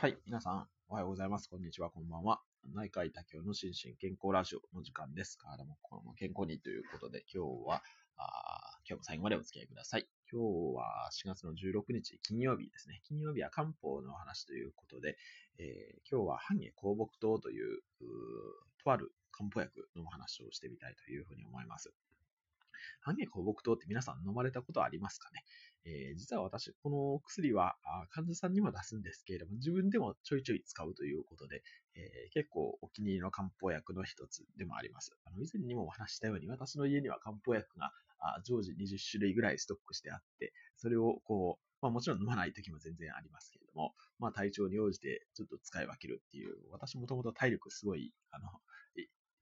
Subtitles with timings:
[0.00, 1.48] はい、皆さん、おはようございます。
[1.48, 2.40] こんにちは、こんばんは。
[2.72, 5.36] 内科医多教の心身健康ラジオの時間です。
[5.36, 7.82] 体も心も健康にということで、今日は、
[8.16, 10.06] あ今日も最後までお付き合いください。
[10.30, 13.00] 今日は4月の16日、金曜日ですね。
[13.08, 15.18] 金曜日は漢方の話ということで、
[15.58, 17.80] えー今日は半下香木糖という
[18.84, 21.92] とある漢方薬のお話をしてみたいというふうに思います。
[23.00, 25.44] 半下香木糖って皆さん飲まれたことありますかね？
[25.84, 27.76] えー実は私、この薬は
[28.10, 31.62] 患者さんにも出すんですけれども、自分でもちょいちょい使うということで、
[31.94, 35.16] えー結構お気に入りの漢方薬の一つでもあります。
[35.24, 37.90] あの以前にもお話したように、私の家には漢方薬が
[38.44, 48.48] 常時20種類ぐらいストックしてあって、それをこう、まあもちろん飲まない時も全然ありますけれども、まあ体調に応じてちょっと使い分けるっていう、私もともと体力すごい、あの、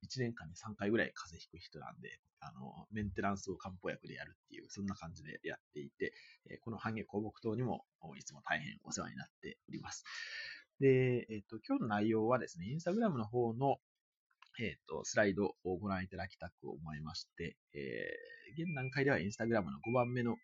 [0.06, 6.12] 1年間に3回ぐらい風邪ひく人なんで、あの、メンテナンスを漢方薬でやるっていう、そんな感じでやっていて、
[6.50, 7.84] えこの半下香木糖にも
[8.18, 10.04] いつも大変お世話になっております。
[10.80, 13.76] で、えっ、と、今日の内容はですね、インスタグラムの方の、
[14.58, 20.36] えっ、と、スライドをご覧いただきたく思いまして、えー現段階ではインスタグラムの5番目の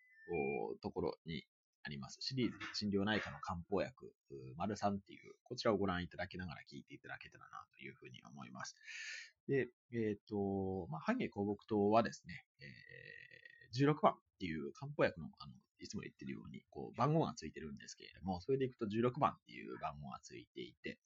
[0.81, 1.43] ところに
[1.83, 8.75] あります、シリーズ診療内科の漢方薬、う丸3っていう、こちらをご覧いただきながら聞いていただけたらなというふうに思います。
[9.47, 12.93] で、えっ、と、まあ、香木糖はですね、えー
[13.73, 20.99] 16番っていう漢方薬の、あの、いつも言ってるように、こう、番号がついてるんですけれども、それでいくと16番っていう番号がついていて、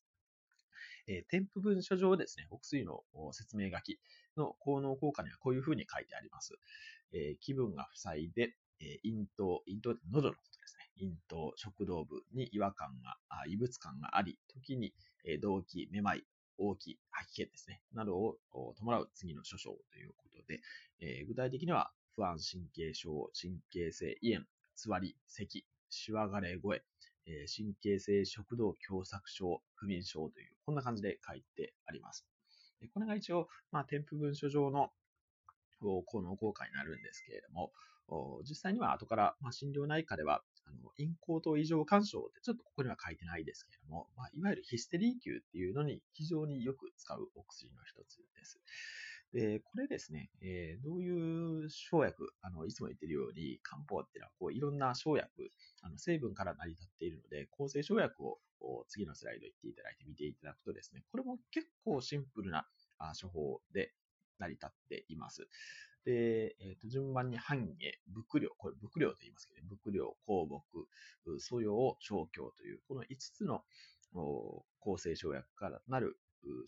[1.08, 4.00] えー添付文書上ですね、お薬のお説明書き
[4.36, 6.53] の効能効果にはこういうふうに書いてあります。
[7.14, 11.08] えー気分が不細で、えー咽頭、咽頭って喉のことですね。
[11.08, 14.94] 咽頭、食道部に違和感が、あ異物感があり、時に、
[15.25, 16.23] えー動悸、めまい、
[16.58, 18.38] 大きい、吐き気ですね、などを
[18.78, 20.61] 伴う次の諸症ということで、
[21.00, 26.83] えー具体的には不安神経症、神経性胃炎、つわり、咳、しわがれ声、
[27.25, 32.25] えー神経性食道狭窄症、不眠症という、こんな感じで書いてあります。
[32.94, 34.92] これが一応、まあ、添付文書上の
[35.82, 37.71] お効能効果になるんですけれども、
[38.48, 48.60] 実際には後から、まあ、診療内科では、あの咽喉頭異常干渉ってちょっとここには書いてないですけれども、まあ、いわゆるヒステリー級っていうのに非常によく使うお薬の一つです。
[49.34, 55.52] で、これですね、えーどういう生薬、あの、いつも言ってるように、漢方っていうのは、こう、いろんな生薬、
[55.82, 58.39] あの、成分から成り立っているので、構成生薬を、
[58.88, 62.68] 次のスライド行っていただいて見ていただくとですね、これも結構シンプルな
[63.22, 63.94] 処方で
[64.39, 65.48] 成り立っています。
[66.08, 70.88] で、えーと順番に半下、伏量、これ伏量と言いますけど、伏量、香木、
[71.40, 73.64] 素養、小経という、この5つの
[74.80, 76.18] 構成生薬からなる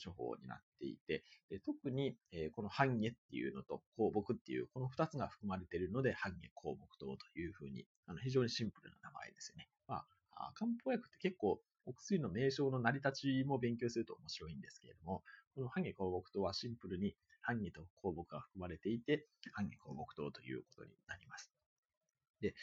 [0.03, 9.69] 処方になっていて、で特に、えーこの半下っていうのと香木っていう、この2つが含まれているので、半下香木糖というふうに、あの非常にシンプルな名前ですよね。
[9.87, 15.23] まあ、漢方薬って結構、お薬の名称の成り立ちも勉強すると面白いんですけれども、
[15.55, 21.51] この半下香木糖はシンプルに半下と香木が含まれていて、半下香木糖ということになります。
[22.41, 22.55] で、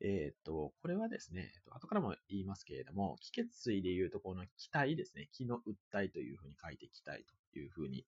[0.00, 8.06] えーっと、これはですね、えっと後からも言いますけれども、気血水でいうとこの気体ですね、気の訴体というふうに書いて気体というふうに、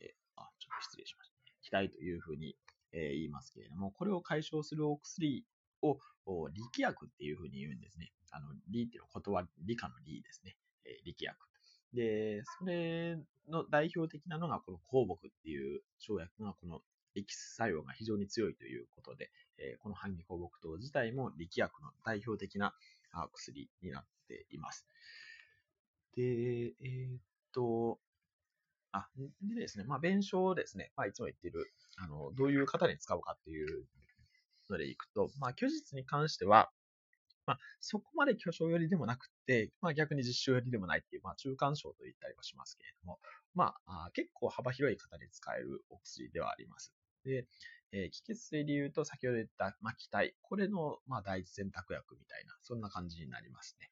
[0.00, 1.36] えーあ、ちょっと失礼しました。
[1.62, 2.56] 気体というふうに、
[2.92, 5.46] えー言いますけれども、これを解消するお薬
[5.82, 5.98] を、
[6.50, 8.12] 力薬っていうふうに言うんですね。
[8.30, 10.56] あの、理っていうのは断り、理科の理ですね。
[10.84, 11.49] えー力薬。
[11.92, 13.18] で、それ
[13.48, 16.80] の代表的なのがこの香木っていう生薬がこの
[17.16, 22.74] エキス作用が非常に強いということで、えこの半下香木糖自体も力薬の代表的な
[23.32, 24.86] 薬になっています。
[26.16, 27.20] で、えーっ
[27.52, 27.98] と、
[28.92, 29.08] あ、
[29.42, 33.86] でですね、まあ、弁証ですね、まあ、いつも言っている、あの、どういう方に使うかっていう
[34.68, 36.70] のでいくと、まあ、虚実に関しては、
[37.50, 43.18] まあ、そこまで巨匠寄りでもなくて、まあ、逆に実証寄りでもないっていう、まあ、中間症と言ったりはしますけれども、
[43.56, 46.94] まあ、結構幅広い方に使えるお薬ではあります。
[47.24, 47.46] で、
[47.92, 50.36] えー気血性で言うと、先ほど言った、まあ、気体。
[50.42, 53.90] これの、まあ、第一選択薬みたいな、そんな感じになりますね。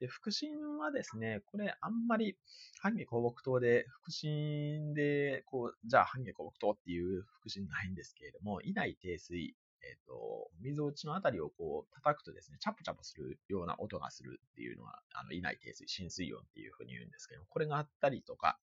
[0.00, 2.38] で、腹診はですね、これ、あんまり、
[2.80, 18.58] 半下香木糖で、腹診で、こう、じゃあ、半下香木糖っていう腹診ないんですけれども、胃内低水、えっ、と、溝落ちのあたりをこう、叩くとですね、チャプチャプするような音がするっていうのが、あの、胃内低水、浸水音っていうふうに言うんですけども、これがあったりとか、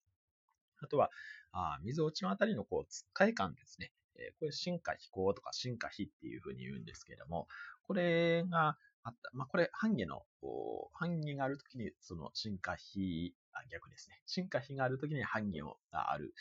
[0.81, 1.09] あとは、
[1.51, 3.91] あー溝落ちのあたりのこう、つっかえ感ですね。
[4.15, 7.47] えーこれ、進化飛行とか進化非っていうふうに言うんですけども、
[7.87, 14.21] これがあった、まあ、これ、半下の、こう半下があるときに、その進化非、あ、逆ですね。
[14.25, 16.33] 進化非があるときに半下をがある、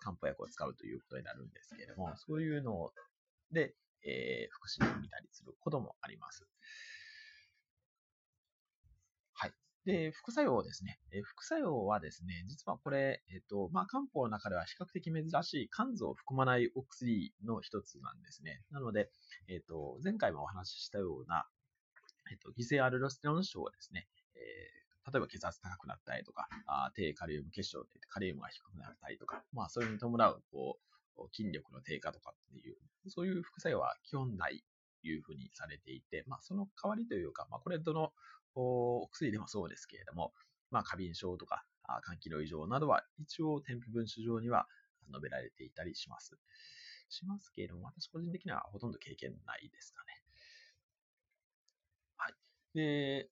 [0.00, 2.92] 漢方薬を使うということになるんですけれども、そういうのを
[3.52, 3.74] で、
[4.04, 6.46] えー、腹診を見たりすることもあります。
[9.34, 9.52] はい。
[9.84, 10.98] で、副作用ですね。
[11.12, 18.62] え副作用はですね、実はこれ、えっ、と、まあ、漢方の中では比較的珍しい肝臓を含まないお薬の一つなんですね。
[18.70, 19.10] なので、
[19.48, 21.46] えっ、と、前回もお話ししたような、
[22.30, 24.78] えっ、と、偽性アルロステロン症はですね、え
[25.10, 30.97] 例えば血圧高くなったりとか、あ低カリウム血症でカリウムが低くなったりとか、まあ、それに伴う、こう、
[31.32, 32.76] 筋力の低下とかっていう、
[33.08, 34.62] そういう副作用は基本ない
[35.02, 38.12] というふうにされていて、まあ、その代わりというか、まあ、これどの
[38.54, 40.32] お薬でもそうですけれども、
[40.70, 41.64] まあ、過敏症とか、
[42.04, 44.66] 肝機能異常などは一応添付文書上には
[45.08, 46.38] 述べられていたりします。
[47.08, 50.22] しますけれども、私個人的にはほとんど経験ないですかね。
[52.16, 52.34] はい。
[52.74, 53.30] で、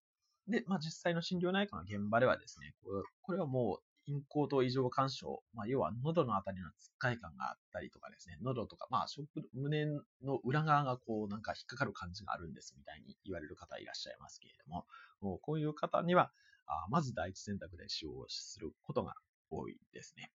[0.48, 2.74] で、まあ、実際の心療内科の現場ではですね、
[3.20, 9.06] これはもう咽喉頭異常干渉、まあ、要は喉のあたりのつっかえ感があったりとかですね、喉とか、まあ、
[9.52, 9.86] 胸
[10.22, 14.86] の裏側がこう、なんか引っかかる感じがあるんですみたいに言われる方いらっしゃいますけれども、
[15.20, 16.30] もうこういう方には、
[16.66, 19.14] あまず第一選択で使用することが
[19.50, 20.30] 多いですね。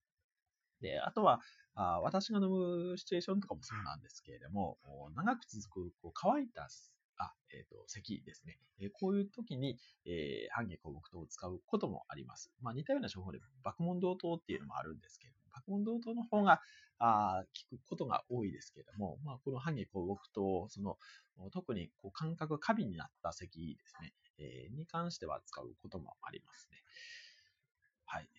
[0.82, 1.42] で、あとは、
[1.74, 4.78] あ私が飲むシチュエーションとかもそうなんですけれども、
[5.16, 6.68] 長く続くこう乾いた
[7.18, 8.60] あ、えっ、ー、と、咳ですね。
[8.80, 12.52] えー、こういう時に、えー、半下香木糖を使うこともあります。
[12.62, 16.62] まあ、似たような処方で、爆問同糖っていうのもあるんですけれども、爆問同糖の方が、
[17.04, 20.98] あ効くことが多いですけれども、まあ、この半下香木糖、その、
[21.52, 26.84] 特にこう感覚過敏になった咳ですね、えー、に関しては使うこともありますね。
[28.06, 28.30] はい。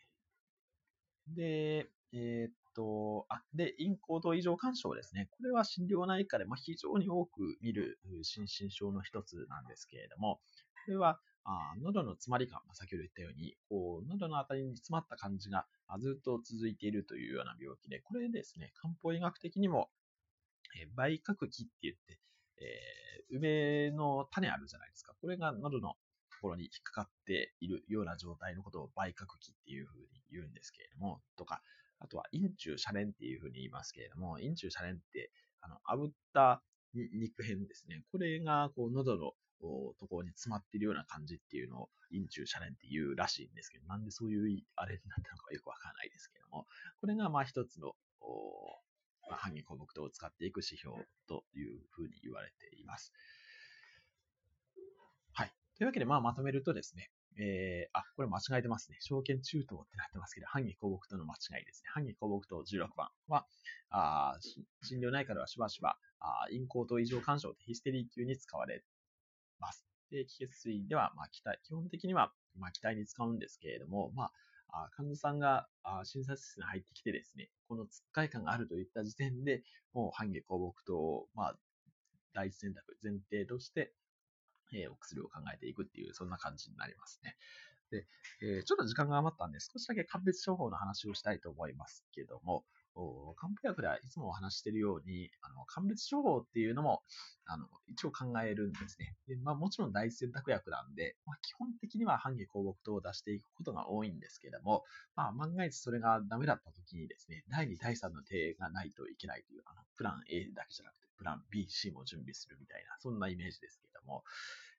[1.29, 5.29] で、えー、と、あ、で、咽喉頭異常干渉ですね。
[5.31, 10.41] これは心療内科で、ま非常に多く見る心身症の一つなんですけれども、
[10.87, 15.67] これは、あ喉の詰まり感、まあ、先ほど言ったように、こう、喉のあたりに詰まった感じが
[15.99, 19.91] ずっと続いているというような病気で、これですね、漢方医学的にも、
[20.81, 22.21] えー、梅核気って言って、
[22.59, 25.15] えー、梅の種あるじゃないですか。
[25.21, 25.95] これが喉の
[26.31, 31.63] ところに引っかかっているような状態のことを梅核気っていうふうに言うんですけれども、とか、
[32.03, 36.63] あとは、陰中シャレンっていうふうに言いますけれども、陰中シャレンって、あの、炙った
[36.95, 38.03] 肉片ですね。
[38.11, 46.67] これが、こう、喉のところに詰まっているような感じっていうのを、陰中シャレンっていうらしいんですけど、なんでそういうあれになったのかよくわからないですけども、
[47.01, 47.95] これが、まあ、一つの、
[49.31, 50.97] まあ、半義項目糖を使っていく指標
[51.29, 53.13] というふうに言われています。
[55.33, 55.53] はい。
[55.77, 58.99] というわけで、まあ、まとめるとですね、えー、あ、これ間違えてますね。
[59.01, 61.91] 証券中等ってなってますけど、半義項木糖の間違いですね。
[61.93, 63.47] 半義項木糖16番は、
[63.91, 64.37] あ
[64.83, 68.85] 診療内科ではしばしば、あ咽喉頭異常干渉とヒステリー級に使われ
[69.59, 69.87] ます。
[70.11, 74.33] で、気血水では、まあ、気体、基本的には、まあ、気体に使うんですけれども、まあ、
[74.85, 79.63] あ患者さんがあ診察室に入ってきてですね、このつっかい感があるといった時点で、
[79.93, 81.59] もう半下項木糖を、まあ、
[82.35, 83.93] 第一選択、前提として
[84.75, 87.37] えお薬を考えていくっていう、そんな感じになりますね。
[87.91, 88.07] で、
[88.41, 92.65] え、ちょっと時間が余ったんで、少しだけ鑑別処方の話をしたいと思いますけども、
[93.37, 97.03] 漢方薬ではいつもお話しているように、あの鑑別処方っていうのも
[97.47, 99.17] あの一応考えるんですね。
[99.27, 104.85] でまあ、もちろん第一選択薬なんで、まあ、基本的には半下項木等を出していくことが多いんですけども、
[105.17, 114.25] まあ、万が一それがダメだった時にですね、第2、第3の手がないといけないという、あのプラン A だけじゃなくて、プラン B、C も準備するみたいな、そんなイメージですけども、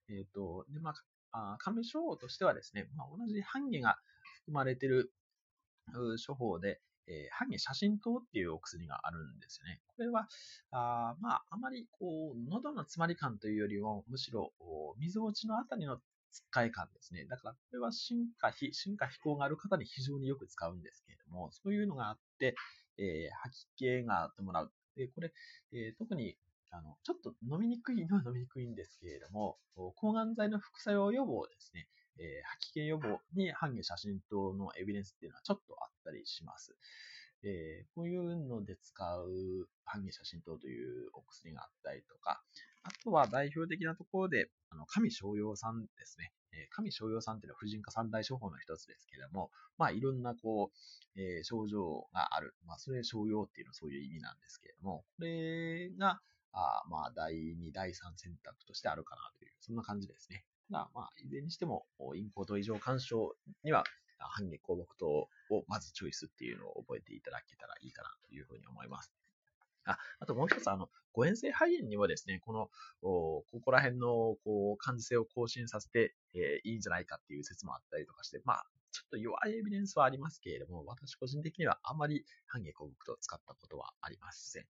[0.10, 0.94] えっ、ー、と、で、ま
[1.32, 3.98] あ、紙処方としてはですね、まあ、同じ半下が
[4.46, 5.12] 含まれている
[6.26, 9.82] 処方で、えー、半下写真糖っていうお薬があるんですよね。
[9.88, 10.28] これは、
[10.72, 14.54] あまあ、あまり、こう、喉の詰まり感というよりも、むしろ、
[15.00, 17.26] 水落ちのあたりのつっかえ感ですね。
[17.26, 22.56] だから、これは進化非、進化飛行がある方に非常によく使うんですけれども、そういうのがあって、
[22.98, 24.72] えー、吐き気が伴う。
[24.96, 25.34] で、これ、
[25.74, 26.38] えー、特に
[26.74, 29.58] あの、ちょっと飲みにくいのは飲みにくいんですけれども、
[29.96, 31.88] 抗がん剤の副作用予防ですね、
[32.18, 36.76] えー、吐き気予防に半下写真等のエビデンスっていうのはちょっとあったりします。
[37.46, 42.42] えー、こういうので使う半下写真等というお薬があったりとか、
[42.84, 46.32] あとは代表的なところで、あの、神商用さんですね。
[46.54, 50.72] え神商用さんっていうのは婦人科三大処方の一つですけれども、まあいろんなこ
[51.16, 52.56] う、えー、症状がある。
[52.66, 56.22] まあそれ商用っていうのはそういう意味なんですけれども、これが、
[56.54, 60.46] あまあ、第2、第3選択としてあるかなという、そんな感じですね。
[60.72, 63.84] ただ、まあ、いずれにしても、インポート異常干渉には、
[64.20, 65.30] 半月項目糖を
[65.68, 69.12] まずチョイスっていうのを覚えていただけたらいいかなというふうに思います。
[69.86, 72.70] あ、あともう一つ、あの、誤嚥性肺炎にもですね、この、
[73.02, 84.66] ここら辺の、こう、感受性を更新させて、えー、いいんじゃないかっていう説もあったりとかして、まあ、ちょっと弱いエビデンスはありますけれども、私個人的にはあまり半月項目糖使ったことはありません。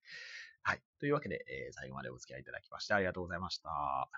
[0.63, 0.81] はい。
[0.99, 4.09] というわけで、えー、最後までお付き合いいただきましてありがとうございました。